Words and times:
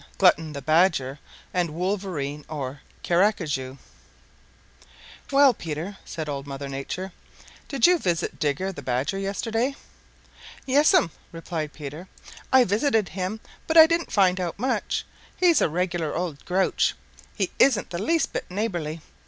CHAPTER 0.19 0.41
XXIII 0.51 0.63
Digger 0.65 1.19
and 1.53 1.69
His 1.69 1.99
Cousin 2.01 2.43
Glutton 3.03 3.77
"Well, 5.31 5.53
Peter," 5.53 5.97
said 6.05 6.27
Old 6.27 6.47
Mother 6.47 6.67
Nature, 6.67 7.11
"did 7.67 7.85
you 7.85 7.99
visit 7.99 8.39
Digger 8.39 8.71
the 8.71 8.81
Badger 8.81 9.19
yesterday?" 9.19 9.75
"Yes'm," 10.65 11.11
replied 11.31 11.73
Peter, 11.73 12.07
"I 12.51 12.63
visited 12.63 13.09
him, 13.09 13.41
but 13.67 13.77
I 13.77 13.85
didn't 13.85 14.11
find 14.11 14.39
out 14.39 14.57
much. 14.57 15.05
He's 15.37 15.61
a 15.61 15.69
regular 15.69 16.15
old 16.15 16.45
grouch. 16.45 16.95
He 17.35 17.51
isn't 17.59 17.91
the 17.91 18.01
least 18.01 18.33
bit 18.33 18.49
neighborly. 18.49 19.01